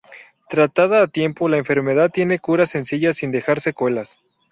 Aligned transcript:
Tratada 0.49 1.03
a 1.03 1.07
tiempo, 1.07 1.47
la 1.47 1.59
enfermedad 1.59 2.09
tiene 2.09 2.39
cura 2.39 2.65
sencilla 2.65 3.13
sin 3.13 3.31
dejar 3.31 3.59
secuelas. 3.61 4.19